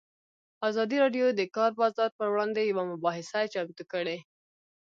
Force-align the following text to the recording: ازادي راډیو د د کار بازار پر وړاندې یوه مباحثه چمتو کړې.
ازادي 0.67 0.97
راډیو 1.03 1.25
د 1.33 1.37
د 1.39 1.41
کار 1.55 1.71
بازار 1.81 2.09
پر 2.17 2.27
وړاندې 2.31 2.61
یوه 2.71 2.83
مباحثه 2.91 3.39
چمتو 3.53 3.83
کړې. 3.91 4.17